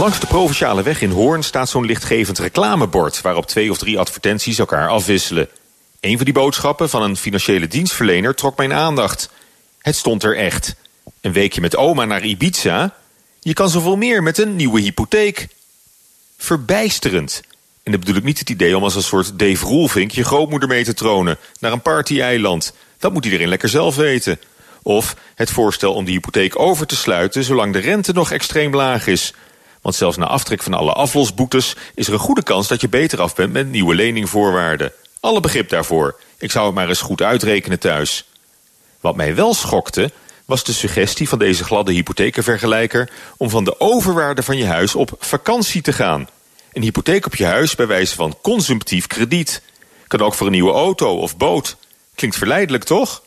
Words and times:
Langs 0.00 0.20
de 0.20 0.26
Provinciale 0.26 0.82
weg 0.82 1.00
in 1.00 1.10
Hoorn 1.10 1.42
staat 1.42 1.68
zo'n 1.68 1.84
lichtgevend 1.84 2.38
reclamebord... 2.38 3.20
waarop 3.20 3.46
twee 3.46 3.70
of 3.70 3.78
drie 3.78 3.98
advertenties 3.98 4.58
elkaar 4.58 4.88
afwisselen. 4.88 5.48
Een 6.00 6.16
van 6.16 6.24
die 6.24 6.34
boodschappen 6.34 6.90
van 6.90 7.02
een 7.02 7.16
financiële 7.16 7.68
dienstverlener 7.68 8.34
trok 8.34 8.56
mijn 8.56 8.72
aandacht. 8.72 9.30
Het 9.78 9.96
stond 9.96 10.22
er 10.22 10.36
echt. 10.36 10.74
Een 11.20 11.32
weekje 11.32 11.60
met 11.60 11.76
oma 11.76 12.04
naar 12.04 12.24
Ibiza? 12.24 12.94
Je 13.40 13.52
kan 13.52 13.70
zoveel 13.70 13.96
meer 13.96 14.22
met 14.22 14.38
een 14.38 14.56
nieuwe 14.56 14.80
hypotheek. 14.80 15.48
Verbijsterend. 16.38 17.42
En 17.82 17.92
dat 17.92 18.00
bedoel 18.00 18.16
ik 18.16 18.24
niet 18.24 18.38
het 18.38 18.50
idee 18.50 18.76
om 18.76 18.82
als 18.82 18.94
een 18.94 19.02
soort 19.02 19.38
Dave 19.38 19.66
Roelvink... 19.66 20.10
je 20.10 20.24
grootmoeder 20.24 20.68
mee 20.68 20.84
te 20.84 20.94
tronen 20.94 21.38
naar 21.58 21.72
een 21.72 21.82
party-eiland. 21.82 22.72
Dat 22.98 23.12
moet 23.12 23.24
iedereen 23.24 23.48
lekker 23.48 23.68
zelf 23.68 23.96
weten. 23.96 24.40
Of 24.82 25.16
het 25.34 25.50
voorstel 25.50 25.94
om 25.94 26.04
die 26.04 26.14
hypotheek 26.14 26.58
over 26.58 26.86
te 26.86 26.96
sluiten... 26.96 27.44
zolang 27.44 27.72
de 27.72 27.78
rente 27.78 28.12
nog 28.12 28.30
extreem 28.30 28.74
laag 28.74 29.06
is... 29.06 29.34
Want 29.80 29.94
zelfs 29.94 30.16
na 30.16 30.26
aftrek 30.26 30.62
van 30.62 30.74
alle 30.74 30.92
aflosboetes 30.92 31.76
is 31.94 32.06
er 32.06 32.12
een 32.12 32.18
goede 32.18 32.42
kans 32.42 32.68
dat 32.68 32.80
je 32.80 32.88
beter 32.88 33.20
af 33.20 33.34
bent 33.34 33.52
met 33.52 33.70
nieuwe 33.70 33.94
leningvoorwaarden. 33.94 34.92
Alle 35.20 35.40
begrip 35.40 35.68
daarvoor. 35.68 36.20
Ik 36.38 36.50
zou 36.50 36.66
het 36.66 36.74
maar 36.74 36.88
eens 36.88 37.00
goed 37.00 37.22
uitrekenen 37.22 37.78
thuis. 37.78 38.24
Wat 39.00 39.16
mij 39.16 39.34
wel 39.34 39.54
schokte, 39.54 40.10
was 40.44 40.64
de 40.64 40.72
suggestie 40.72 41.28
van 41.28 41.38
deze 41.38 41.64
gladde 41.64 41.92
hypothekenvergelijker 41.92 43.10
om 43.36 43.50
van 43.50 43.64
de 43.64 43.80
overwaarde 43.80 44.42
van 44.42 44.56
je 44.56 44.66
huis 44.66 44.94
op 44.94 45.12
vakantie 45.18 45.82
te 45.82 45.92
gaan. 45.92 46.28
Een 46.72 46.82
hypotheek 46.82 47.26
op 47.26 47.36
je 47.36 47.44
huis 47.44 47.74
bij 47.74 47.86
wijze 47.86 48.14
van 48.14 48.38
consumptief 48.42 49.06
krediet. 49.06 49.62
Kan 50.06 50.20
ook 50.20 50.34
voor 50.34 50.46
een 50.46 50.52
nieuwe 50.52 50.72
auto 50.72 51.16
of 51.16 51.36
boot. 51.36 51.76
Klinkt 52.14 52.36
verleidelijk, 52.36 52.84
toch? 52.84 53.22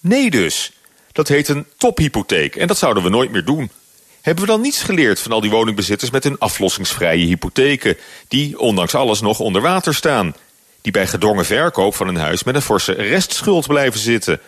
Nee 0.00 0.30
dus. 0.30 0.72
Dat 1.12 1.28
heet 1.28 1.48
een 1.48 1.66
tophypotheek 1.76 2.56
en 2.56 2.66
dat 2.66 2.78
zouden 2.78 3.02
we 3.02 3.08
nooit 3.08 3.30
meer 3.30 3.44
doen. 3.44 3.70
Hebben 4.22 4.44
we 4.44 4.50
dan 4.50 4.60
niets 4.60 4.82
geleerd 4.82 5.20
van 5.20 5.32
al 5.32 5.40
die 5.40 5.50
woningbezitters 5.50 6.10
met 6.10 6.24
hun 6.24 6.38
aflossingsvrije 6.38 7.26
hypotheken, 7.26 7.96
die 8.28 8.58
ondanks 8.58 8.94
alles 8.94 9.20
nog 9.20 9.40
onder 9.40 9.62
water 9.62 9.94
staan, 9.94 10.34
die 10.80 10.92
bij 10.92 11.06
gedwongen 11.06 11.44
verkoop 11.44 11.94
van 11.94 12.08
een 12.08 12.16
huis 12.16 12.44
met 12.44 12.54
een 12.54 12.62
forse 12.62 12.92
restschuld 12.92 13.66
blijven 13.66 14.00
zitten? 14.00 14.40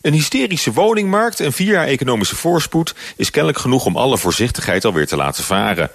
Een 0.00 0.12
hysterische 0.12 0.72
woningmarkt 0.72 1.40
en 1.40 1.52
vier 1.52 1.72
jaar 1.72 1.86
economische 1.86 2.36
voorspoed 2.36 2.94
is 3.16 3.30
kennelijk 3.30 3.60
genoeg 3.60 3.86
om 3.86 3.96
alle 3.96 4.18
voorzichtigheid 4.18 4.84
alweer 4.84 5.06
te 5.06 5.16
laten 5.16 5.44
varen. 5.44 5.90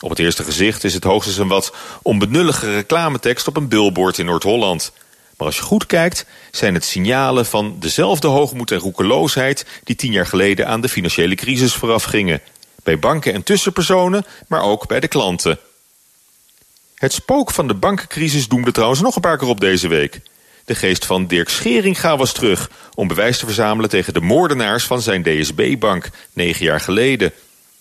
Op 0.00 0.10
het 0.10 0.18
eerste 0.18 0.44
gezicht 0.44 0.84
is 0.84 0.94
het 0.94 1.04
hoogstens 1.04 1.38
een 1.38 1.48
wat 1.48 1.74
onbenullige 2.02 2.74
reclametekst 2.74 3.48
op 3.48 3.56
een 3.56 3.68
billboard 3.68 4.18
in 4.18 4.26
Noord-Holland. 4.26 4.92
Maar 5.38 5.46
als 5.46 5.56
je 5.56 5.62
goed 5.62 5.86
kijkt, 5.86 6.26
zijn 6.50 6.74
het 6.74 6.84
signalen 6.84 7.46
van 7.46 7.76
dezelfde 7.78 8.26
hoogmoed 8.26 8.70
en 8.70 8.78
roekeloosheid... 8.78 9.66
die 9.84 9.96
tien 9.96 10.12
jaar 10.12 10.26
geleden 10.26 10.68
aan 10.68 10.80
de 10.80 10.88
financiële 10.88 11.34
crisis 11.34 11.74
voorafgingen. 11.74 12.40
Bij 12.82 12.98
banken 12.98 13.32
en 13.32 13.42
tussenpersonen, 13.42 14.24
maar 14.48 14.62
ook 14.62 14.86
bij 14.86 15.00
de 15.00 15.08
klanten. 15.08 15.58
Het 16.94 17.12
spook 17.12 17.50
van 17.50 17.68
de 17.68 17.74
bankencrisis 17.74 18.48
doemde 18.48 18.72
trouwens 18.72 19.00
nog 19.00 19.14
een 19.14 19.20
paar 19.20 19.38
keer 19.38 19.48
op 19.48 19.60
deze 19.60 19.88
week. 19.88 20.20
De 20.64 20.74
geest 20.74 21.06
van 21.06 21.26
Dirk 21.26 21.48
Scheringa 21.48 22.16
was 22.16 22.32
terug... 22.32 22.70
om 22.94 23.08
bewijs 23.08 23.38
te 23.38 23.46
verzamelen 23.46 23.90
tegen 23.90 24.12
de 24.12 24.20
moordenaars 24.20 24.84
van 24.84 25.02
zijn 25.02 25.22
DSB-bank... 25.22 26.10
negen 26.32 26.64
jaar 26.64 26.80
geleden... 26.80 27.32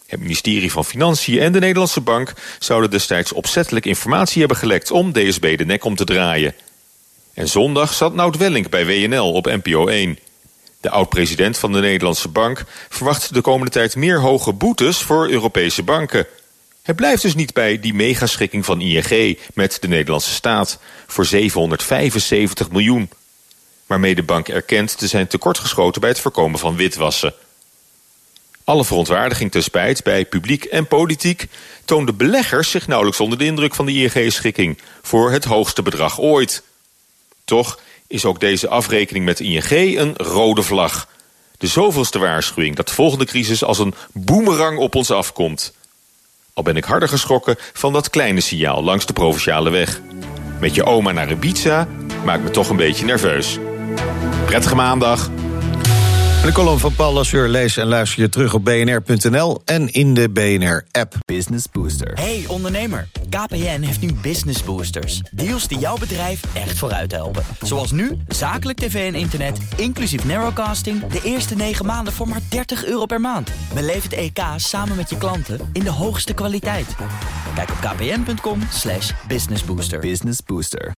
Het 0.07 0.19
ministerie 0.19 0.71
van 0.71 0.85
Financiën 0.85 1.39
en 1.39 1.51
de 1.51 1.59
Nederlandse 1.59 2.01
Bank 2.01 2.33
zouden 2.59 2.89
destijds 2.89 3.31
opzettelijk 3.31 3.85
informatie 3.85 4.39
hebben 4.39 4.57
gelekt 4.57 4.91
om 4.91 5.13
DSB 5.13 5.57
de 5.57 5.65
nek 5.65 5.83
om 5.83 5.95
te 5.95 6.03
draaien. 6.03 6.55
En 7.37 7.47
zondag 7.47 7.93
zat 7.93 8.13
Nout 8.13 8.37
Welling 8.37 8.69
bij 8.69 8.85
WNL 8.85 9.31
op 9.31 9.45
NPO 9.45 9.87
1. 9.87 10.19
De 10.81 10.89
oud-president 10.89 11.57
van 11.57 11.71
de 11.71 11.79
Nederlandse 11.79 12.27
Bank 12.27 12.63
verwacht 12.89 13.33
de 13.33 13.41
komende 13.41 13.71
tijd 13.71 13.95
meer 13.95 14.19
hoge 14.19 14.53
boetes 14.53 14.97
voor 14.97 15.29
Europese 15.29 15.83
banken. 15.83 16.27
Het 16.81 16.95
blijft 16.95 17.21
dus 17.21 17.35
niet 17.35 17.53
bij 17.53 17.79
die 17.79 17.93
megaschikking 17.93 18.65
van 18.65 18.81
ING 18.81 19.39
met 19.53 19.77
de 19.81 19.87
Nederlandse 19.87 20.33
staat 20.33 20.79
voor 21.07 21.25
775 21.25 22.71
miljoen. 22.71 23.09
Waarmee 23.85 24.15
de 24.15 24.23
bank 24.23 24.47
erkent 24.47 24.97
te 24.97 25.07
zijn 25.07 25.27
tekortgeschoten 25.27 26.01
bij 26.01 26.09
het 26.09 26.19
voorkomen 26.19 26.59
van 26.59 26.75
witwassen. 26.75 27.33
Alle 28.63 28.85
verontwaardiging 28.85 29.51
te 29.51 29.61
spijt 29.61 30.03
bij 30.03 30.25
publiek 30.25 30.63
en 30.63 30.87
politiek 30.87 31.47
toonden 31.85 32.17
beleggers 32.17 32.71
zich 32.71 32.87
nauwelijks 32.87 33.19
onder 33.19 33.37
de 33.37 33.45
indruk 33.45 33.75
van 33.75 33.85
de 33.85 33.93
ING-schikking 33.93 34.77
voor 35.01 35.31
het 35.31 35.45
hoogste 35.45 35.81
bedrag 35.81 36.19
ooit. 36.19 36.63
Toch 37.47 37.79
is 38.07 38.25
ook 38.25 38.39
deze 38.39 38.67
afrekening 38.67 39.25
met 39.25 39.39
ING 39.39 39.71
een 39.71 40.13
rode 40.15 40.63
vlag. 40.63 41.07
De 41.57 41.67
zoveelste 41.67 42.19
waarschuwing 42.19 42.75
dat 42.75 42.87
de 42.87 42.93
volgende 42.93 43.25
crisis 43.25 43.63
als 43.63 43.79
een 43.79 43.93
boemerang 44.13 44.77
op 44.77 44.95
ons 44.95 45.11
afkomt. 45.11 45.73
Al 46.53 46.63
ben 46.63 46.75
ik 46.75 46.83
harder 46.83 47.09
geschrokken 47.09 47.55
van 47.73 47.93
dat 47.93 48.09
kleine 48.09 48.41
signaal 48.41 48.83
langs 48.83 49.05
de 49.05 49.13
Provinciale 49.13 49.69
weg. 49.69 50.01
Met 50.59 50.75
je 50.75 50.83
oma 50.83 51.11
naar 51.11 51.31
Ibiza 51.31 51.87
maakt 52.25 52.43
me 52.43 52.51
toch 52.51 52.69
een 52.69 52.75
beetje 52.75 53.05
nerveus. 53.05 53.57
Prettige 54.45 54.75
maandag. 54.75 55.29
De 56.43 56.53
column 56.53 56.79
van 56.79 56.93
Paul 56.95 57.13
Lasseur 57.13 57.47
lees 57.47 57.77
en 57.77 57.87
luister 57.87 58.21
je 58.21 58.29
terug 58.29 58.53
op 58.53 58.65
bnr.nl 58.65 59.61
en 59.65 59.93
in 59.93 60.13
de 60.13 60.29
BNR-app. 60.29 61.15
Business 61.25 61.65
Booster. 61.71 62.13
Hey 62.13 62.43
ondernemer, 62.47 63.07
KPN 63.29 63.81
heeft 63.81 64.01
nu 64.01 64.13
Business 64.13 64.63
Boosters. 64.63 65.21
Deals 65.31 65.67
die 65.67 65.79
jouw 65.79 65.97
bedrijf 65.97 66.41
echt 66.53 66.77
vooruit 66.77 67.11
helpen. 67.11 67.43
Zoals 67.61 67.91
nu, 67.91 68.17
zakelijk 68.27 68.79
tv 68.79 69.13
en 69.13 69.19
internet, 69.19 69.57
inclusief 69.75 70.25
narrowcasting... 70.25 71.07
de 71.07 71.21
eerste 71.23 71.55
9 71.55 71.85
maanden 71.85 72.13
voor 72.13 72.27
maar 72.27 72.41
30 72.49 72.85
euro 72.85 73.05
per 73.05 73.21
maand. 73.21 73.51
Beleef 73.73 74.03
het 74.03 74.13
EK 74.13 74.39
samen 74.55 74.95
met 74.95 75.09
je 75.09 75.17
klanten 75.17 75.69
in 75.73 75.83
de 75.83 75.91
hoogste 75.91 76.33
kwaliteit. 76.33 76.95
Kijk 77.55 77.69
op 77.69 77.77
kpn.com 77.79 78.59
slash 78.71 79.11
businessbooster. 79.27 79.99
Business 79.99 80.39
Booster. 80.45 80.91